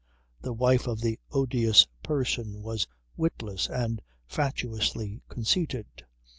The 0.41 0.51
wife 0.53 0.87
of 0.87 1.01
the 1.01 1.19
"odious 1.31 1.85
person" 2.01 2.63
was 2.63 2.87
witless 3.17 3.69
and 3.69 4.01
fatuously 4.25 5.21
conceited. 5.29 5.85